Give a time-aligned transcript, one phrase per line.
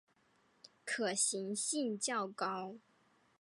[0.83, 2.77] 可行性较高